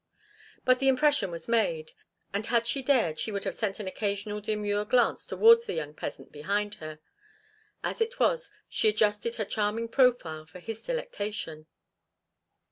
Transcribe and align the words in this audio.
But 0.65 0.79
the 0.79 0.87
impression 0.87 1.29
was 1.29 1.47
made, 1.47 1.91
and 2.33 2.47
had 2.47 2.65
she 2.65 2.81
dared 2.81 3.19
she 3.19 3.31
would 3.31 3.43
have 3.43 3.53
sent 3.53 3.79
an 3.79 3.85
occasional 3.85 4.41
demure 4.41 4.83
glance 4.83 5.27
towards 5.27 5.67
the 5.67 5.75
young 5.75 5.93
peasant 5.93 6.31
behind 6.31 6.73
her; 6.81 6.97
as 7.83 8.01
it 8.01 8.19
was 8.19 8.49
she 8.67 8.89
adjusted 8.89 9.35
her 9.35 9.45
charming 9.45 9.87
profile 9.87 10.47
for 10.47 10.57
his 10.57 10.81
delectation. 10.81 11.67